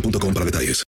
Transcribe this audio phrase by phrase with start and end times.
[0.00, 0.84] boostmobile.com para detalles.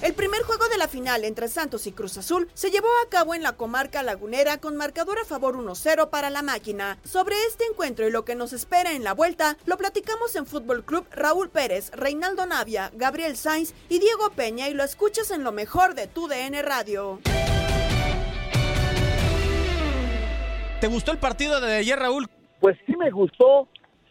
[0.00, 3.34] El primer juego de la final entre Santos y Cruz Azul se llevó a cabo
[3.34, 6.98] en la comarca lagunera con marcador a favor 1-0 para la máquina.
[7.04, 10.84] Sobre este encuentro y lo que nos espera en la vuelta, lo platicamos en Fútbol
[10.84, 15.52] Club Raúl Pérez, Reinaldo Navia, Gabriel Sainz y Diego Peña y lo escuchas en lo
[15.52, 17.20] mejor de tu DN Radio.
[20.80, 22.28] ¿Te gustó el partido de ayer, Raúl?
[22.60, 23.68] Pues sí me gustó,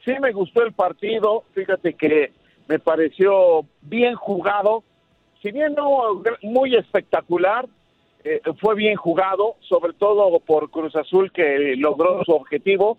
[0.07, 1.44] sí me gustó el partido.
[1.53, 2.31] Fíjate que
[2.68, 4.84] me pareció bien jugado.
[5.41, 7.68] Si bien no muy espectacular,
[8.23, 12.97] eh, fue bien jugado, sobre todo por Cruz Azul que logró su objetivo.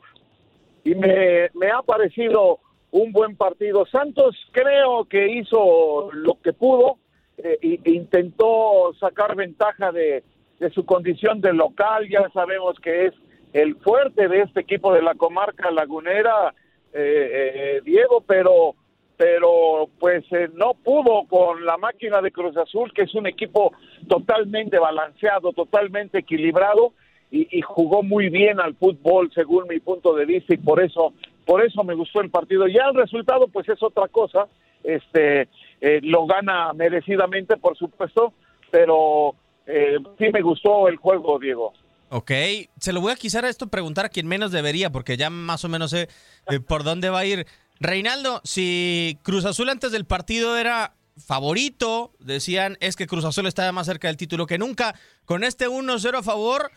[0.85, 2.61] Y me, ha parecido
[2.91, 3.87] un buen partido.
[3.87, 6.99] Santos creo que hizo lo que pudo
[7.39, 10.23] eh, e intentó sacar ventaja de,
[10.61, 12.07] de su condición de local.
[12.09, 13.15] Ya sabemos que es
[13.55, 16.55] el fuerte de este equipo de la comarca lagunera,
[16.93, 18.75] eh, eh, Diego, pero
[19.19, 23.73] pero pues eh, no pudo con la máquina de Cruz Azul, que es un equipo
[24.07, 26.93] totalmente balanceado, totalmente equilibrado
[27.31, 31.13] y, jugó muy bien al fútbol según mi punto de vista y por eso
[31.45, 32.67] por eso me gustó el partido.
[32.69, 34.47] Ya el resultado pues es otra cosa,
[34.85, 35.49] este
[35.81, 38.33] eh, lo gana merecidamente por supuesto,
[38.71, 39.35] pero
[39.67, 41.73] eh, sí me gustó el juego, Diego.
[42.11, 42.33] Ok,
[42.81, 45.65] se lo voy a quizás a esto preguntar a quien menos debería, porque ya más
[45.65, 46.09] o menos sé
[46.51, 47.47] eh, por dónde va a ir.
[47.81, 53.73] Reinaldo, si Cruz Azul antes del partido era favorito, decían es que Cruz Azul estaba
[53.73, 56.71] más cerca del título que nunca, con este 1-0 a favor,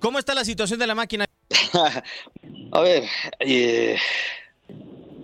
[0.00, 1.24] ¿cómo está la situación de la máquina?
[2.72, 3.04] a ver,
[3.40, 3.96] eh,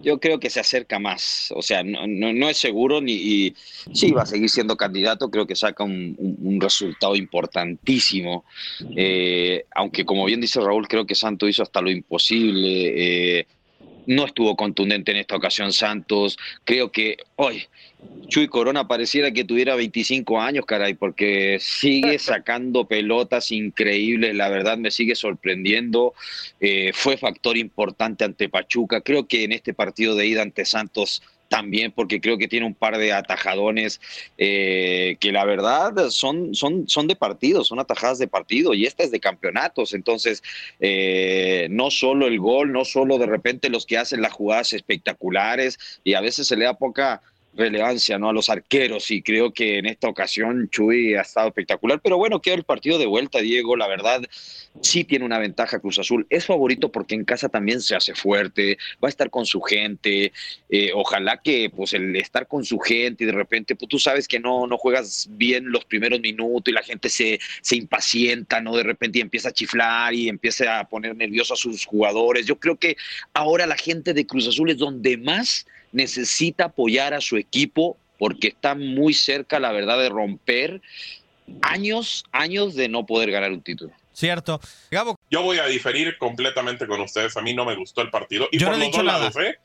[0.04, 1.52] yo creo que se acerca más.
[1.56, 3.54] O sea, no, no, no es seguro ni y,
[3.92, 5.30] sí va a seguir siendo candidato.
[5.30, 8.44] Creo que saca un, un, un resultado importantísimo.
[8.96, 13.38] Eh, aunque, como bien dice Raúl, creo que Santos hizo hasta lo imposible.
[13.38, 13.46] Eh,
[14.06, 16.38] no estuvo contundente en esta ocasión Santos.
[16.64, 17.64] Creo que hoy
[18.28, 24.78] Chuy Corona pareciera que tuviera 25 años, caray, porque sigue sacando pelotas increíbles, la verdad
[24.78, 26.14] me sigue sorprendiendo.
[26.60, 29.00] Eh, fue factor importante ante Pachuca.
[29.00, 31.22] Creo que en este partido de ida ante Santos
[31.54, 34.00] también porque creo que tiene un par de atajadones
[34.38, 39.04] eh, que la verdad son, son, son de partido, son atajadas de partido y esta
[39.04, 39.94] es de campeonatos.
[39.94, 40.42] Entonces,
[40.80, 45.78] eh, no solo el gol, no solo de repente los que hacen las jugadas espectaculares
[46.02, 47.22] y a veces se le da poca
[47.56, 48.28] relevancia ¿no?
[48.28, 52.00] a los arqueros y creo que en esta ocasión Chuy ha estado espectacular.
[52.02, 53.76] Pero bueno, queda el partido de vuelta, Diego.
[53.76, 54.22] La verdad,
[54.80, 56.26] sí tiene una ventaja Cruz Azul.
[56.30, 60.32] Es favorito porque en casa también se hace fuerte, va a estar con su gente.
[60.68, 64.28] Eh, ojalá que pues el estar con su gente y de repente pues, tú sabes
[64.28, 68.76] que no, no juegas bien los primeros minutos y la gente se, se impacienta, ¿no?
[68.76, 72.46] De repente y empieza a chiflar y empieza a poner nervioso a sus jugadores.
[72.46, 72.96] Yo creo que
[73.32, 78.48] ahora la gente de Cruz Azul es donde más necesita apoyar a su equipo porque
[78.48, 80.82] está muy cerca, la verdad, de romper
[81.62, 83.92] años, años de no poder ganar un título.
[84.12, 84.60] Cierto.
[84.90, 85.18] Gabo.
[85.30, 87.36] Yo voy a diferir completamente con ustedes.
[87.36, 88.48] A mí no me gustó el partido.
[88.52, 89.58] Y por los dos lados, ¿eh?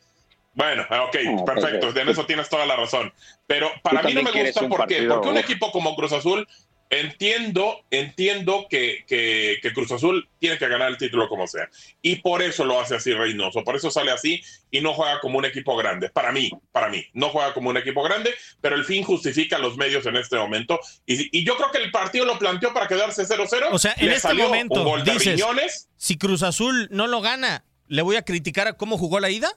[0.54, 1.98] Bueno, ok, perfecto.
[2.00, 3.14] En eso tienes toda la razón.
[3.46, 4.68] Pero para mí no me gusta.
[4.68, 5.04] ¿Por qué?
[5.04, 6.48] Porque un equipo como Cruz Azul
[6.91, 11.69] Entiendo, entiendo que, que, Cruz Azul tiene que ganar el título como sea.
[12.01, 13.63] Y por eso lo hace así Reynoso.
[13.63, 14.41] Por eso sale así
[14.71, 16.09] y no juega como un equipo grande.
[16.09, 17.06] Para mí, para mí.
[17.13, 20.80] No juega como un equipo grande, pero el fin justifica los medios en este momento.
[21.06, 23.68] Y, yo creo que el partido lo planteó para quedarse 0-0.
[23.71, 28.24] O sea, en este momento, dices, si Cruz Azul no lo gana, ¿le voy a
[28.24, 29.56] criticar a cómo jugó la ida?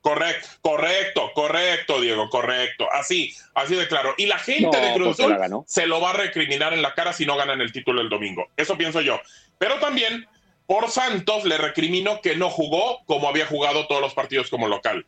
[0.00, 2.88] Correcto, correcto, correcto, Diego, correcto.
[2.90, 4.14] Así, así de claro.
[4.16, 5.36] Y la gente de Cruz Azul
[5.66, 8.48] se lo va a recriminar en la cara si no ganan el título el domingo.
[8.56, 9.20] Eso pienso yo.
[9.58, 10.26] Pero también
[10.66, 15.04] por Santos le recrimino que no jugó como había jugado todos los partidos como local.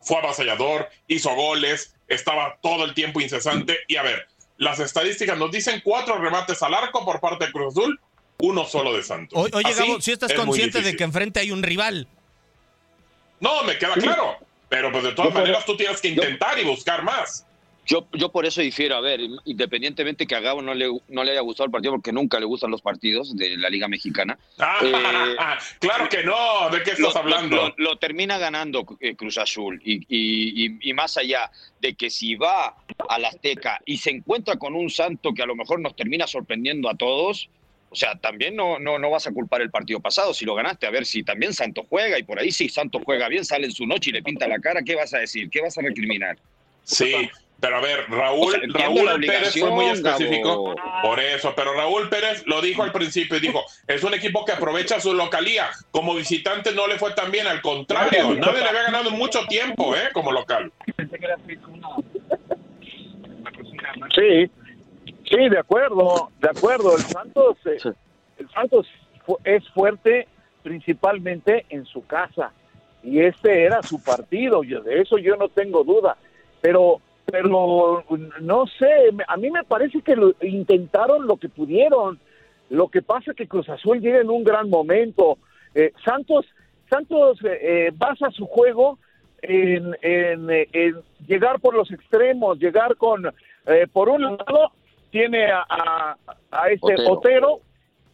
[0.00, 3.78] Fue avasallador, hizo goles, estaba todo el tiempo incesante.
[3.86, 7.76] Y a ver, las estadísticas nos dicen cuatro remates al arco por parte de Cruz
[7.76, 8.00] Azul,
[8.38, 9.38] uno solo de Santos.
[9.52, 12.08] oye, Gabo, si estás consciente de que enfrente hay un rival.
[13.40, 14.36] No, me queda claro.
[14.68, 17.44] Pero pues de todas maneras tú tienes que intentar y buscar más.
[17.86, 21.32] Yo, yo por eso difiero, a ver, independientemente que a Gabo no le, no le
[21.32, 24.38] haya gustado el partido, porque nunca le gustan los partidos de la Liga Mexicana.
[24.60, 25.36] Ah, eh,
[25.80, 27.74] claro que no, ¿de qué estás hablando?
[27.78, 31.50] Lo, termina ganando eh, Cruz Azul y, y, y, más allá
[31.80, 32.76] de que si va
[33.08, 36.28] a la Azteca y se encuentra con un santo que a lo mejor nos termina
[36.28, 37.48] sorprendiendo a todos,
[37.90, 40.86] o sea, también no, no, no vas a culpar el partido pasado si lo ganaste.
[40.86, 43.72] A ver si también Santos juega y por ahí si Santos juega bien, sale en
[43.72, 45.50] su noche y le pinta la cara, ¿qué vas a decir?
[45.50, 46.38] ¿Qué vas a recriminar?
[46.84, 47.28] Sí,
[47.60, 52.62] pero a ver, Raúl, Raúl Pérez fue muy específico por eso, pero Raúl Pérez lo
[52.62, 55.68] dijo al principio y dijo, es un equipo que aprovecha su localía.
[55.90, 59.94] Como visitante no le fue tan bien, al contrario, nadie le había ganado mucho tiempo,
[59.96, 60.08] ¿eh?
[60.12, 60.72] Como local.
[64.14, 64.50] Sí,
[65.30, 66.96] Sí, de acuerdo, de acuerdo.
[66.96, 67.78] El Santos, eh,
[68.38, 68.86] el Santos
[69.44, 70.26] es fuerte
[70.64, 72.52] principalmente en su casa
[73.04, 74.62] y este era su partido.
[74.62, 76.16] de eso yo no tengo duda.
[76.60, 78.04] Pero, pero
[78.40, 79.14] no sé.
[79.28, 82.18] A mí me parece que lo, intentaron lo que pudieron.
[82.68, 85.38] Lo que pasa es que Cruz Azul llega en un gran momento.
[85.76, 86.44] Eh, Santos,
[86.88, 88.98] Santos eh, basa su juego
[89.42, 90.96] en, en,
[91.28, 93.32] llegar por los extremos, llegar con
[93.92, 94.72] por un lado
[95.10, 96.16] tiene a,
[96.50, 97.60] a, este Otero.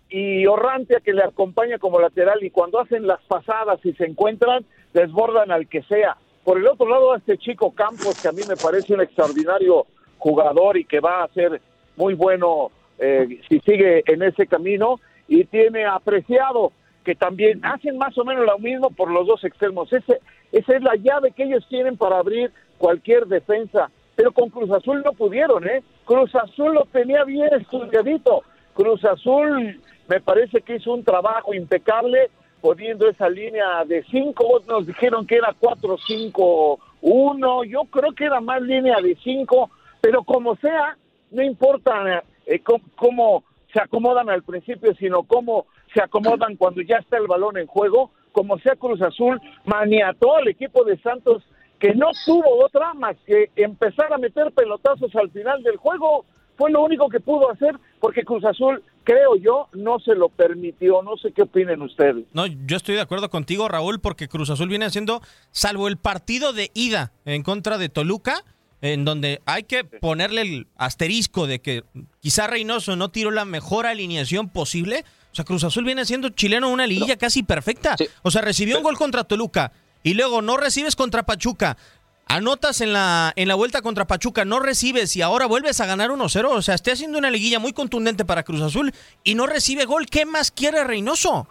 [0.08, 4.64] y Orrantia que le acompaña como lateral y cuando hacen las pasadas y se encuentran,
[4.92, 6.16] desbordan al que sea.
[6.44, 9.86] Por el otro lado, a este chico Campos, que a mí me parece un extraordinario
[10.18, 11.60] jugador y que va a ser
[11.96, 16.72] muy bueno eh, si sigue en ese camino, y tiene apreciado
[17.04, 19.92] que también hacen más o menos lo mismo por los dos extremos.
[19.92, 20.20] Ese,
[20.52, 25.02] esa es la llave que ellos tienen para abrir cualquier defensa pero con Cruz Azul
[25.04, 25.82] no pudieron, ¿eh?
[26.06, 28.44] Cruz Azul lo tenía bien estudiadito.
[28.74, 32.30] Cruz Azul me parece que hizo un trabajo impecable
[32.60, 34.62] poniendo esa línea de cinco.
[34.68, 37.64] Nos dijeron que era cuatro, cinco, uno.
[37.64, 39.68] Yo creo que era más línea de cinco,
[40.00, 40.96] pero como sea,
[41.32, 42.62] no importa eh,
[42.94, 43.42] cómo,
[43.72, 48.12] se acomodan al principio, sino cómo se acomodan cuando ya está el balón en juego.
[48.30, 51.42] Como sea Cruz Azul, maniató al equipo de Santos
[51.78, 56.24] que no tuvo otra más que empezar a meter pelotazos al final del juego.
[56.56, 61.02] Fue lo único que pudo hacer porque Cruz Azul, creo yo, no se lo permitió.
[61.02, 62.24] No sé qué opinen ustedes.
[62.32, 66.54] No, yo estoy de acuerdo contigo, Raúl, porque Cruz Azul viene haciendo, salvo el partido
[66.54, 68.42] de ida en contra de Toluca,
[68.80, 71.84] en donde hay que ponerle el asterisco de que
[72.20, 75.04] quizá Reynoso no tiró la mejor alineación posible.
[75.32, 77.96] O sea, Cruz Azul viene haciendo chileno una liguilla casi perfecta.
[78.22, 79.72] O sea, recibió un gol contra Toluca
[80.06, 81.76] y luego no recibes contra Pachuca,
[82.28, 86.10] anotas en la, en la vuelta contra Pachuca, no recibes y ahora vuelves a ganar
[86.10, 86.48] 1-0.
[86.48, 88.92] O sea, esté haciendo una liguilla muy contundente para Cruz Azul
[89.24, 90.06] y no recibe gol.
[90.06, 91.48] ¿Qué más quiere Reynoso?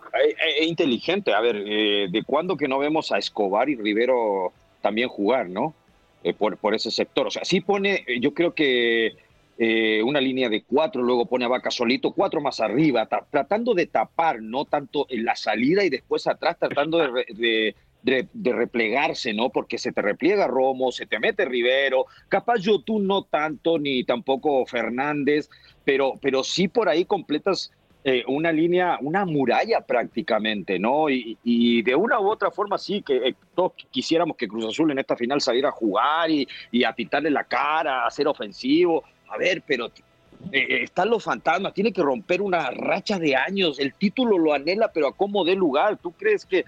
[0.57, 1.33] Es inteligente.
[1.33, 5.75] A ver, eh, ¿de cuándo que no vemos a Escobar y Rivero también jugar, no?
[6.23, 7.27] Eh, por, por ese sector.
[7.27, 9.17] O sea, sí pone, yo creo que
[9.57, 13.87] eh, una línea de cuatro, luego pone a Vaca solito, cuatro más arriba, tratando de
[13.87, 19.49] tapar, no tanto en la salida y después atrás, tratando de, de, replegarse, ¿no?
[19.49, 24.03] Porque se te repliega Romo, se te mete Rivero, capaz yo tú no tanto, ni
[24.03, 25.49] tampoco Fernández,
[25.83, 27.71] pero, pero sí por ahí completas
[28.07, 31.09] eh, una línea, una muralla prácticamente, ¿no?
[31.09, 34.99] Y, de una u otra forma sí, que eh, todos quisiéramos que Cruz Azul en
[34.99, 39.03] esta final saliera a jugar y, y a pintarle la cara, a ser ofensivo.
[39.27, 39.89] A ver, pero
[40.51, 44.91] eh, están los fantasmas, tiene que romper una racha de años, el título lo anhela,
[44.93, 45.97] pero a cómo dé lugar.
[45.97, 46.65] ¿Tú crees que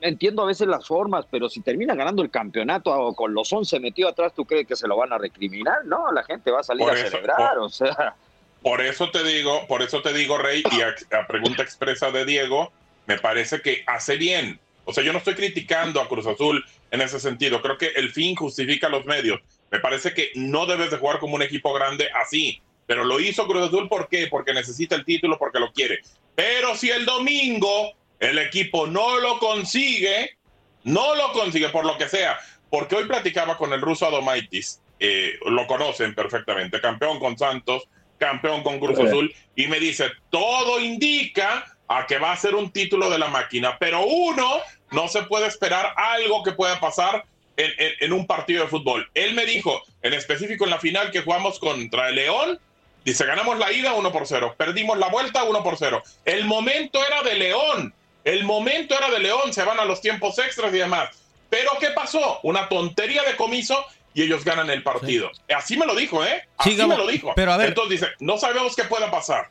[0.00, 4.12] entiendo a veces las formas, pero si termina ganando el campeonato con los 11 metidos
[4.12, 5.84] atrás, ¿tú crees que se lo van a recriminar?
[5.84, 8.14] No, la gente va a salir a celebrar, o sea.
[8.62, 12.72] Por eso te digo, por eso te digo, Rey, y a, pregunta expresa de Diego,
[13.06, 14.58] me parece que hace bien.
[14.84, 17.62] O sea, yo no estoy criticando a Cruz Azul en ese sentido.
[17.62, 19.40] Creo que el fin justifica los medios.
[19.70, 22.60] Me parece que no debes de jugar como un equipo grande así.
[22.86, 24.26] Pero lo hizo Cruz Azul, ¿por qué?
[24.26, 26.00] Porque necesita el título, porque lo quiere.
[26.34, 30.36] Pero si el domingo el equipo no lo consigue,
[30.84, 35.38] no lo consigue por lo que sea, porque hoy platicaba con el ruso Adomaitis, eh,
[35.46, 41.64] lo conocen perfectamente, campeón con Santos, campeón con Cruz Azul, y me dice, todo indica
[41.88, 44.60] a que va a ser un título de la máquina, pero uno
[44.92, 47.24] no se puede esperar algo que pueda pasar
[47.60, 49.08] en, en, un partido de fútbol.
[49.14, 52.58] Él me dijo, en específico en la final que jugamos contra el León,
[53.04, 56.02] dice, ganamos la ida 1 por 0, perdimos la vuelta 1 por 0.
[56.24, 60.38] El momento era de León, el momento era de León, se van a los tiempos
[60.38, 61.10] extras y demás.
[61.48, 62.40] Pero ¿qué pasó?
[62.42, 65.30] Una tontería de comiso y ellos ganan el partido.
[65.54, 66.44] Así me lo dijo, ¿eh?
[66.56, 67.32] Así me lo dijo.
[67.34, 67.68] Pero a ver.
[67.68, 69.50] Entonces dice, no sabemos qué pueda pasar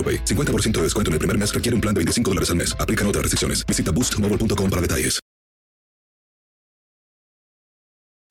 [0.03, 2.75] 50% de descuento en el primer mes requiere un plan de 25 dólares al mes.
[2.79, 3.65] Aplican otras restricciones.
[3.65, 5.19] Visita boostmobile.com para detalles.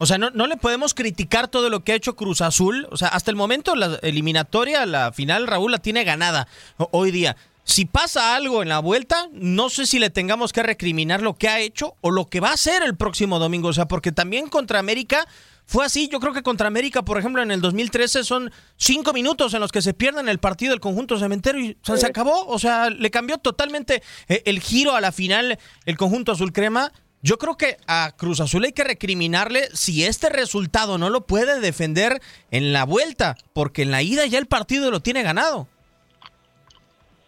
[0.03, 2.89] O sea, no, no le podemos criticar todo lo que ha hecho Cruz Azul.
[2.91, 6.49] O sea, hasta el momento la eliminatoria, la final, Raúl la tiene ganada
[6.91, 7.37] hoy día.
[7.65, 11.49] Si pasa algo en la vuelta, no sé si le tengamos que recriminar lo que
[11.49, 13.69] ha hecho o lo que va a hacer el próximo domingo.
[13.69, 15.29] O sea, porque también contra América
[15.71, 19.55] fue así, yo creo que contra América, por ejemplo, en el 2013 son cinco minutos
[19.55, 22.45] en los que se pierden el partido del conjunto cementero y se acabó.
[22.49, 26.91] O sea, le cambió totalmente eh, el giro a la final el conjunto azul crema.
[27.23, 31.61] Yo creo que a Cruz Azul hay que recriminarle si este resultado no lo puede
[31.61, 35.69] defender en la vuelta, porque en la ida ya el partido lo tiene ganado.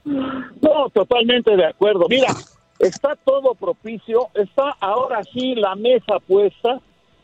[0.04, 2.06] No, totalmente de acuerdo.
[2.08, 2.34] Mira,
[2.80, 6.80] está todo propicio, está ahora sí la mesa puesta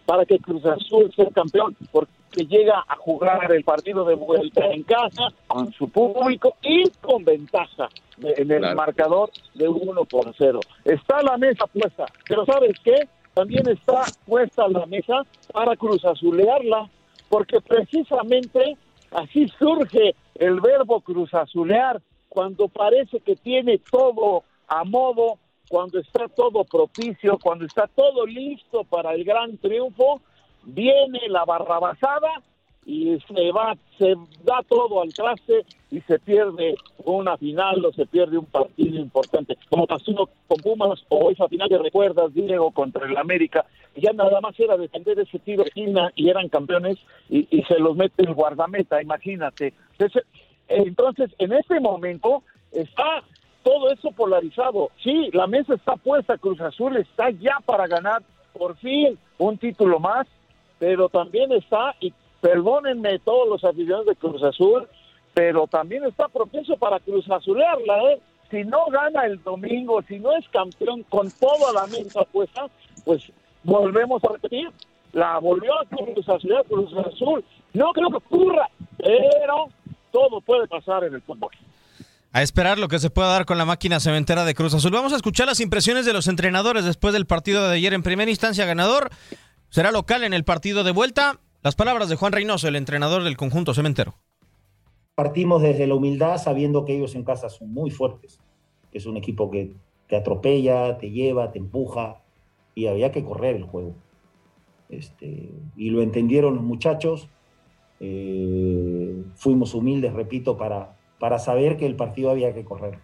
[0.08, 4.82] para que Cruz Azul sea campeón, porque llega a jugar el partido de vuelta en
[4.82, 7.90] casa con su público y con ventaja
[8.22, 10.60] en el marcador de 1 por 0.
[10.86, 13.06] Está la mesa puesta, pero ¿sabes qué?
[13.34, 16.88] También está puesta la mesa para Cruz Azulearla,
[17.28, 18.78] porque precisamente
[19.10, 22.00] así surge el verbo Cruz Azulear,
[22.30, 25.36] cuando parece que tiene todo a modo
[25.68, 30.20] cuando está todo propicio, cuando está todo listo para el gran triunfo,
[30.64, 32.42] viene la barrabasada
[32.84, 38.06] y se va, se da todo al traste y se pierde una final o se
[38.06, 39.58] pierde un partido importante.
[39.68, 44.40] Como pasó con Pumas o esa final que recuerdas, Diego, contra el América, ya nada
[44.40, 46.96] más era defender ese tiro de y eran campeones
[47.28, 49.75] y, y se los mete el guardameta, imagínate.
[50.68, 53.22] Entonces, en este momento está
[53.68, 54.90] todo eso polarizado.
[55.04, 58.22] Sí, la mesa está puesta, Cruz Azul está ya para ganar
[58.54, 60.26] por fin un título más,
[60.78, 64.88] pero también está, y perdónenme todos los aficionados de Cruz Azul,
[65.34, 68.20] pero también está propenso para Cruz Azulearla, ¿eh?
[68.50, 72.68] Si no gana el domingo, si no es campeón con toda la mesa puesta,
[73.04, 73.30] pues
[73.64, 74.70] volvemos a repetir,
[75.12, 77.44] la volvió a Cruz Azul, Cruz Azul.
[77.75, 79.66] No creo que ocurra, pero
[80.10, 81.50] todo puede pasar en el fútbol.
[82.38, 84.92] A esperar lo que se pueda dar con la máquina cementera de Cruz Azul.
[84.92, 87.92] Vamos a escuchar las impresiones de los entrenadores después del partido de ayer.
[87.95, 89.11] En primera instancia, ganador
[89.71, 91.40] será local en el partido de vuelta.
[91.64, 94.14] Las palabras de Juan Reynoso, el entrenador del conjunto cementero.
[95.16, 98.38] Partimos desde la humildad sabiendo que ellos en casa son muy fuertes,
[98.92, 99.73] es un equipo que
[100.07, 102.23] te atropella, te lleva, te empuja
[102.76, 103.97] y había que correr el juego.
[104.90, 107.28] Este, y lo entendieron los muchachos.
[107.99, 112.98] Eh, fuimos humildes, repito, para, para saber que el partido había que correr.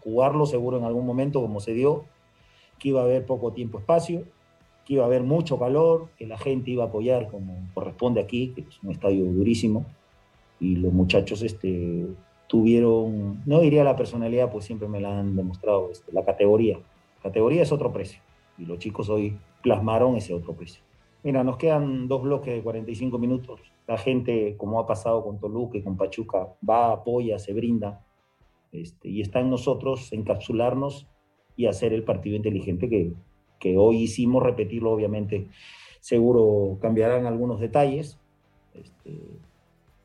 [0.00, 2.04] Jugarlo seguro en algún momento, como se dio,
[2.78, 4.24] que iba a haber poco tiempo, espacio,
[4.84, 8.48] que iba a haber mucho calor, que la gente iba a apoyar como corresponde aquí,
[8.48, 9.86] que es un estadio durísimo,
[10.60, 12.06] y los muchachos este,
[12.48, 16.78] tuvieron, no diría la personalidad, pues siempre me la han demostrado, este, la categoría.
[17.22, 18.20] Categoría es otro precio,
[18.58, 20.82] y los chicos hoy plasmaron ese otro precio.
[21.24, 23.58] Mira, nos quedan dos bloques de 45 minutos.
[23.86, 28.04] La gente, como ha pasado con Toluca y con Pachuca, va, apoya, se brinda.
[28.72, 31.06] Este, y está en nosotros encapsularnos
[31.56, 33.14] y hacer el partido inteligente que,
[33.58, 35.48] que hoy hicimos, repetirlo obviamente.
[36.00, 38.18] Seguro cambiarán algunos detalles,
[38.74, 39.18] este,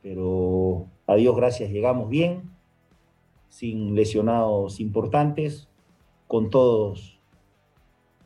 [0.02, 2.50] pero a Dios gracias llegamos bien,
[3.50, 5.68] sin lesionados importantes,
[6.28, 7.20] con todos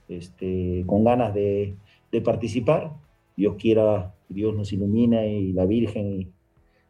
[0.09, 1.75] este, con ganas de,
[2.13, 2.93] de participar.
[3.35, 6.31] Dios quiera, Dios nos ilumina y la Virgen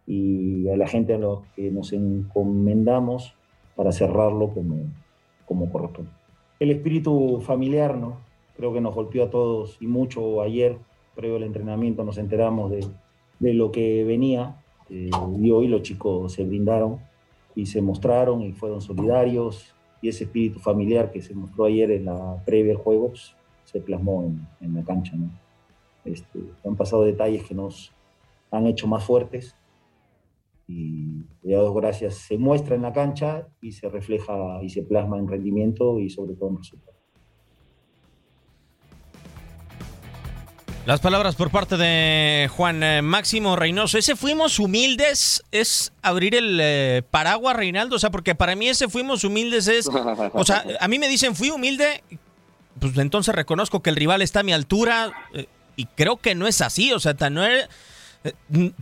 [0.05, 3.33] y, a la gente a los que nos encomendamos
[3.75, 4.81] para cerrarlo como,
[5.45, 6.11] como corresponde.
[6.59, 8.17] El espíritu familiar, ¿no?
[8.57, 10.77] Creo que nos golpeó a todos y mucho ayer,
[11.15, 12.85] previo al entrenamiento, nos enteramos de,
[13.39, 16.99] de lo que venía y hoy los chicos se brindaron
[17.55, 22.05] y se mostraron y fueron solidarios y ese espíritu familiar que se mostró ayer en
[22.05, 23.13] la previa del juego
[23.65, 24.23] se plasmó
[24.59, 25.13] en, la cancha.
[26.05, 27.91] Este, han pasado detalles que nos
[28.51, 29.55] han hecho más fuertes
[30.67, 35.17] y ya dos gracias se muestra en la cancha y se refleja y se plasma
[35.17, 36.93] en rendimiento y sobre todo en resultados.
[40.85, 43.97] Las palabras por parte de Juan eh, Máximo Reynoso.
[43.97, 47.95] Ese fuimos humildes es abrir el eh, paraguas, Reinaldo.
[47.95, 49.89] O sea, porque para mí ese fuimos humildes es.
[50.33, 52.03] O sea, a mí me dicen fui humilde
[52.79, 56.47] pues entonces reconozco que el rival está a mi altura eh, y creo que no
[56.47, 57.67] es así, o sea, tan, eh,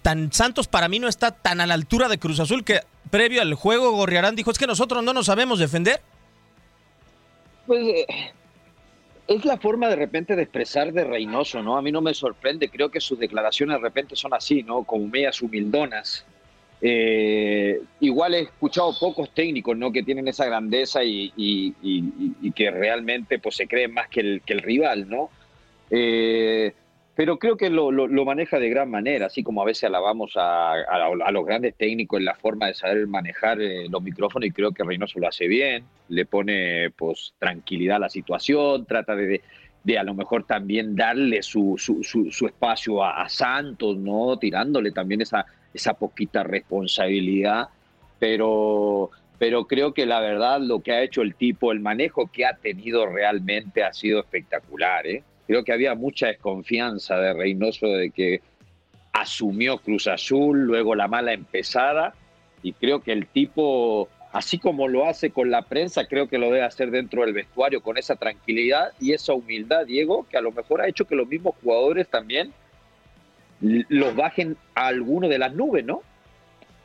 [0.01, 3.41] tan Santos para mí no está tan a la altura de Cruz Azul que previo
[3.41, 6.01] al juego Gorriarán dijo, es que nosotros no nos sabemos defender.
[7.67, 8.05] Pues eh,
[9.27, 11.77] es la forma de repente de expresar de Reynoso, ¿no?
[11.77, 14.83] A mí no me sorprende, creo que sus declaraciones de repente son así, ¿no?
[14.83, 16.25] Como medias humildonas.
[16.83, 19.91] Eh, igual he escuchado pocos técnicos ¿no?
[19.91, 21.73] que tienen esa grandeza y,
[22.55, 25.29] que realmente pues, se creen más que el, rival, ¿no?
[25.91, 26.73] Eh,
[27.13, 27.91] pero creo que lo,
[28.25, 30.73] maneja de gran manera, así como a veces alabamos a,
[31.31, 34.83] los grandes técnicos en la forma de saber manejar eh, los micrófonos y creo que
[34.83, 39.41] Reynoso lo hace bien, le pone pues tranquilidad a la situación, trata de,
[39.95, 41.75] a lo mejor también darle su,
[42.47, 44.37] espacio a, a, Santos, ¿no?
[44.39, 47.69] Tirándole también esa, esa poquita responsabilidad,
[48.19, 52.45] pero, pero creo que la verdad lo que ha hecho el tipo, el manejo que
[52.45, 55.07] ha tenido realmente ha sido espectacular.
[55.07, 55.23] ¿eh?
[55.47, 58.41] Creo que había mucha desconfianza de Reynoso de que
[59.13, 62.13] asumió Cruz Azul, luego la mala empezada,
[62.63, 66.47] y creo que el tipo, así como lo hace con la prensa, creo que lo
[66.47, 70.51] debe hacer dentro del vestuario con esa tranquilidad y esa humildad, Diego, que a lo
[70.51, 72.53] mejor ha hecho que los mismos jugadores también
[73.61, 76.01] los bajen a alguno de las nubes, ¿no?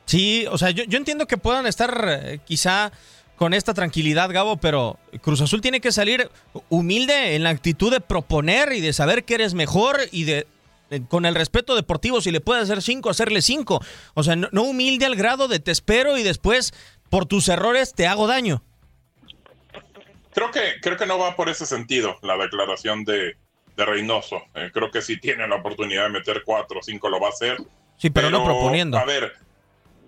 [0.05, 2.93] Sí, o sea, yo, entiendo que puedan estar eh, quizá
[3.35, 6.31] con esta tranquilidad, Gabo, pero Cruz Azul tiene que salir
[6.69, 10.47] humilde en la actitud de proponer y de saber que eres mejor y de,
[11.09, 13.81] con el respeto deportivo, si le puedes hacer cinco, hacerle cinco.
[14.15, 16.73] O sea, no, humilde al grado de te espero y después
[17.11, 18.63] por tus errores te hago daño.
[20.33, 23.37] Creo que, creo que no va por ese sentido la declaración de,
[23.77, 24.43] de Reynoso.
[24.55, 27.31] Eh, creo que si tiene la oportunidad de meter cuatro o cinco lo va a
[27.31, 27.59] hacer.
[27.97, 28.99] Sí, pero, no proponiendo.
[28.99, 29.35] A ver,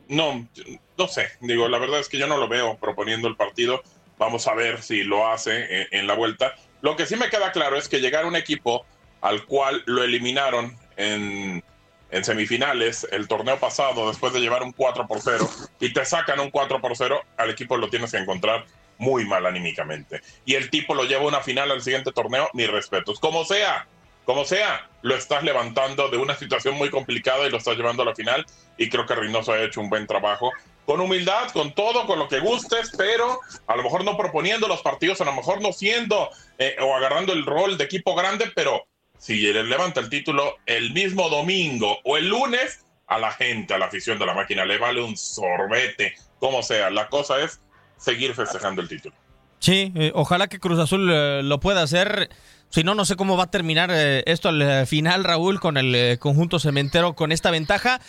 [0.09, 0.49] no,
[0.97, 1.29] no sé.
[1.41, 3.83] Digo, la verdad es que yo no lo veo proponiendo el partido.
[4.19, 6.55] Vamos a ver si lo hace en, la vuelta.
[6.81, 8.85] Lo que sí me queda claro es que llegar a un equipo
[9.21, 11.63] al cual lo eliminaron en,
[12.11, 15.49] en semifinales el torneo pasado después de llevar un 4 por 0
[15.81, 18.65] y te sacan un 4 por 0, al equipo lo tienes que encontrar
[18.99, 20.21] muy mal anímicamente.
[20.45, 23.19] Y el tipo lo lleva a una final al siguiente torneo, ni respetos.
[23.21, 23.87] Como sea,
[24.25, 28.07] como sea, lo estás levantando de una situación muy complicada y lo estás llevando a
[28.07, 28.45] la final.
[28.77, 30.53] Y creo que Reynoso ha hecho un buen trabajo.
[30.85, 34.83] Con humildad, con todo, con lo que gustes, pero a lo mejor no proponiendo los
[34.83, 38.87] partidos, a lo mejor no siendo eh, o agarrando el rol de equipo grande, pero
[39.19, 43.79] si le levanta el título el mismo domingo o el lunes, a la gente, a
[43.79, 46.91] la afición de la máquina, le vale un sorbete, como sea.
[46.91, 47.61] La cosa es
[47.99, 49.15] seguir festejando el título.
[49.59, 52.31] Sí, eh, ojalá que Cruz Azul eh, lo pueda hacer.
[52.71, 56.19] Si no, no sé cómo va a terminar eh, esto al final, Raúl, con el
[56.19, 58.01] conjunto cementero con esta ventaja.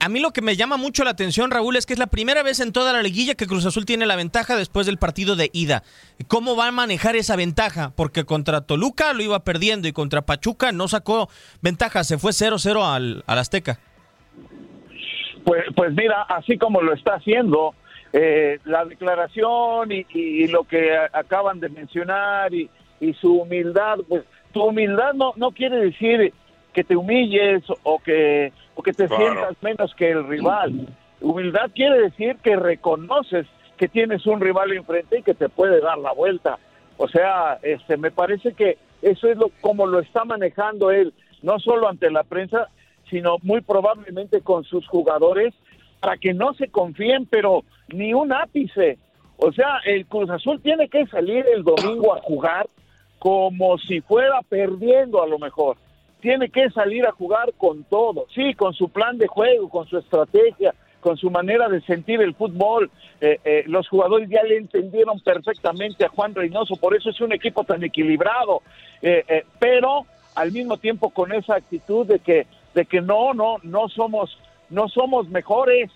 [0.00, 2.42] A mí lo que me llama mucho la atención, Raúl, es que es la primera
[2.42, 5.50] vez en toda la liguilla que Cruz Azul tiene la ventaja después del partido de
[5.54, 5.82] ida.
[6.28, 7.92] ¿Cómo va a manejar esa ventaja?
[7.96, 11.30] Porque contra Toluca lo iba perdiendo y contra Pachuca no sacó
[11.62, 13.78] ventaja, se fue 0-0 al, Azteca.
[15.44, 17.74] Pues, pues mira, así como lo está haciendo,
[18.16, 22.70] eh, la declaración y, lo que acaban de mencionar y,
[23.20, 24.22] su humildad, pues
[24.52, 26.32] tu humildad no, no quiere decir
[26.72, 30.88] que te humilles o que o que te sientas menos que el rival.
[31.20, 33.46] Humildad quiere decir que reconoces
[33.76, 36.58] que tienes un rival enfrente y que te puede dar la vuelta.
[36.96, 41.58] O sea, este, me parece que eso es lo como lo está manejando él, no
[41.58, 42.68] solo ante la prensa,
[43.10, 45.52] sino muy probablemente con sus jugadores
[46.04, 48.98] para que no se confíen, pero ni un ápice.
[49.38, 52.68] O sea, el Cruz Azul tiene que salir el domingo a jugar
[53.18, 55.78] como si fuera perdiendo a lo mejor
[56.20, 59.98] tiene que salir a jugar con todo, sí, con su plan de juego, con su
[59.98, 62.90] estrategia, con su manera de sentir el fútbol.
[63.20, 67.34] Eh, eh, los jugadores ya le entendieron perfectamente a Juan Reynoso, por eso es un
[67.34, 68.62] equipo tan equilibrado,
[69.02, 73.90] eh, pero al mismo tiempo con esa actitud de que, de que no, no, no
[73.90, 74.38] somos,
[74.70, 75.90] no somos mejores,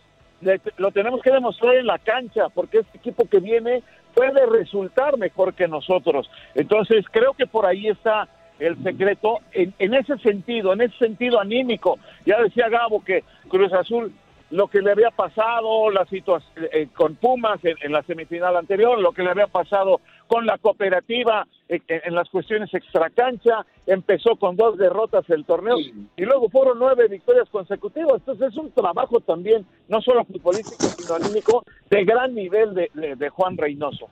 [0.76, 3.82] lo tenemos que demostrar en la cancha, porque este equipo que viene
[4.14, 6.30] puede resultar mejor que nosotros.
[6.54, 8.28] Entonces creo que por ahí está
[8.58, 11.98] el secreto en, ese sentido, en ese sentido anímico.
[12.26, 14.12] Ya decía Gabo que Cruz Azul,
[14.50, 19.12] lo que le había pasado la situación eh, con Pumas en, la semifinal anterior, lo
[19.12, 24.78] que le había pasado con la cooperativa eh, en, las cuestiones extracancha, empezó con dos
[24.78, 28.16] derrotas el torneo y luego fueron nueve victorias consecutivas.
[28.16, 33.28] Entonces es un trabajo también, no solo futbolístico, sino anímico, de gran nivel de, de
[33.30, 34.08] Juan Reynoso.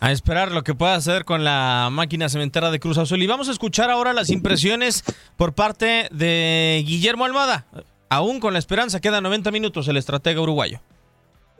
[0.00, 3.22] A esperar lo que pueda hacer con la máquina cementera de Cruz Azul.
[3.22, 5.04] Y vamos a escuchar ahora las impresiones
[5.36, 7.66] por parte de Guillermo Almada.
[8.10, 10.80] Aún con la esperanza, quedan 90 minutos el estratega uruguayo.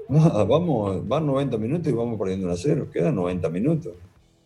[0.09, 2.89] Vamos, van 90 minutos y vamos perdiendo a cero.
[2.93, 3.93] Quedan 90 minutos.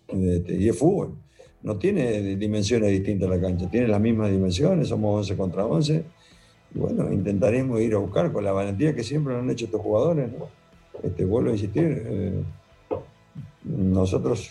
[0.09, 1.15] Este, y es fútbol.
[1.63, 6.05] No tiene dimensiones distintas la cancha, tiene las mismas dimensiones, somos 11 contra 11.
[6.75, 10.31] Y bueno, intentaremos ir a buscar con la valentía que siempre han hecho estos jugadores.
[11.03, 12.03] Este, vuelvo a insistir.
[12.07, 12.43] Eh,
[13.65, 14.51] nosotros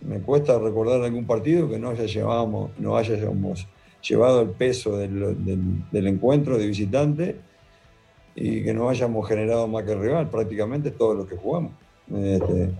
[0.00, 3.66] me cuesta recordar algún partido que no haya llevamos, no hayamos
[4.06, 7.36] llevado el peso del, encuentro de visitante
[8.34, 11.72] y que no hayamos generado más que el rival, prácticamente todo lo que jugamos.
[12.14, 12.70] Este,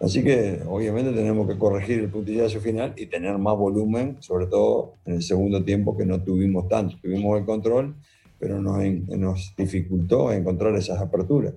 [0.00, 4.94] así que obviamente tenemos que corregir el puntillazo final y tener más volumen, sobre todo
[5.06, 6.96] en el segundo tiempo que no tuvimos tanto.
[7.00, 7.94] Tuvimos el control,
[8.38, 11.54] pero nos, nos dificultó encontrar esas aperturas.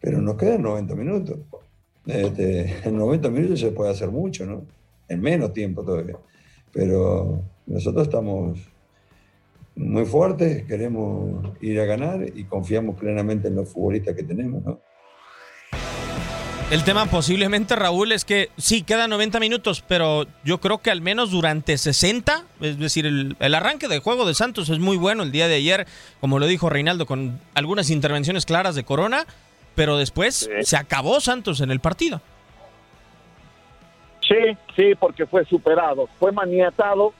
[0.00, 1.38] Pero nos quedan 90 minutos.
[2.06, 4.64] Este, en 90 minutos se puede hacer mucho, ¿no?
[5.08, 6.16] En menos tiempo todavía.
[6.72, 8.58] Pero nosotros estamos
[9.80, 14.80] muy fuertes, queremos ir a ganar y confiamos plenamente en los futbolistas que tenemos, ¿no?
[16.70, 21.00] El tema posiblemente, Raúl, es que sí, quedan 90 minutos, pero yo creo que al
[21.00, 25.24] menos durante 60, es decir, el, el, arranque del juego de Santos es muy bueno
[25.24, 25.88] el día de ayer,
[26.20, 29.26] como lo dijo Reinaldo, con algunas intervenciones claras de Corona,
[29.74, 32.20] pero después se acabó Santos en el partido.
[34.20, 37.14] Sí, sí, porque fue superado, fue maniatado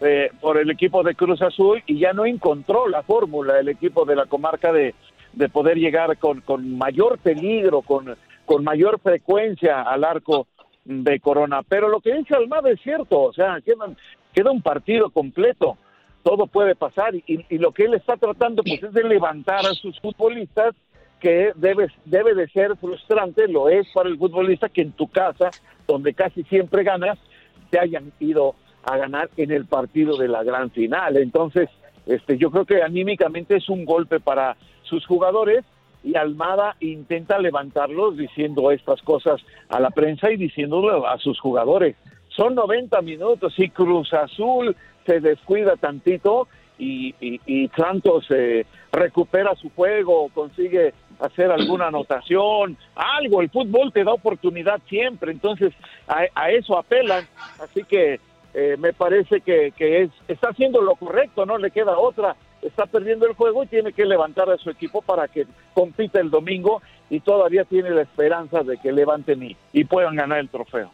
[0.00, 4.04] eh, por el equipo de Cruz Azul y ya no encontró la fórmula el equipo
[4.04, 4.94] de la comarca de,
[5.32, 10.46] de poder llegar con, con mayor peligro, con, con mayor frecuencia al arco
[10.84, 11.62] de Corona.
[11.62, 13.86] Pero lo que dice Almada es cierto, o sea, queda,
[14.32, 15.76] queda un partido completo,
[16.22, 19.74] todo puede pasar y, y, lo que él está tratando pues es de levantar a
[19.74, 20.74] sus futbolistas
[21.20, 25.50] que debe, debe de ser frustrante, lo es para el futbolista que en tu casa,
[25.86, 27.18] donde casi siempre ganas,
[27.70, 28.54] se hayan ido
[28.86, 31.16] a ganar en el partido de la gran final.
[31.16, 31.68] Entonces,
[32.06, 35.64] este, yo creo que anímicamente es un golpe para sus jugadores
[36.02, 41.96] y Almada intenta levantarlos diciendo estas cosas a la prensa y diciéndolo a sus jugadores.
[42.28, 49.70] Son 90 minutos y Cruz Azul se descuida tantito y, y, Santos eh, recupera su
[49.70, 53.40] juego, consigue hacer alguna anotación, algo.
[53.40, 55.72] El fútbol te da oportunidad siempre, entonces
[56.08, 57.24] a, eso apelan.
[57.62, 58.18] Así que
[58.54, 62.36] eh, me parece que, que es, está haciendo lo correcto, no le queda otra.
[62.62, 66.30] Está perdiendo el juego y tiene que levantar a su equipo para que compita el
[66.30, 70.90] domingo y todavía tiene la esperanza de que levanten y, y puedan ganar el trofeo.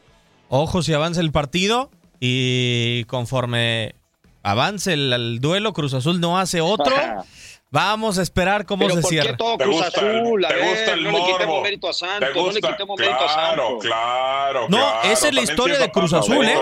[0.49, 3.95] Ojo si avanza el partido y conforme
[4.43, 6.95] avance el, duelo, Cruz Azul no hace otro.
[7.73, 9.31] Vamos a esperar cómo se ¿por cierra.
[9.31, 10.45] Qué todo Cruz Azul?
[10.49, 13.85] ¿Te gusta el no le quitemos mérito a Santos, no le quitemos mérito a Santos.
[13.85, 16.59] Claro, No, esa es la historia de Cruz Azul, ¿eh?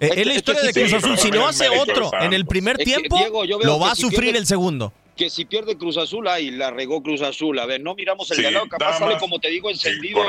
[0.00, 1.18] Es la historia de Cruz Azul.
[1.18, 3.18] Si no hace otro en el primer tiempo,
[3.62, 7.22] lo va a sufrir el segundo que si pierde Cruz Azul, ay, la regó Cruz
[7.22, 7.56] Azul.
[7.60, 10.20] A ver, no miramos el sí, de capaz sale como te digo, encendido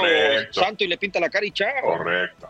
[0.51, 1.69] Santo y le pinta la cara y chao.
[1.81, 2.49] Correcto.